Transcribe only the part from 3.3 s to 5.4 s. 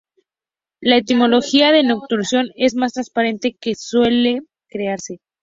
de lo que suele creerse.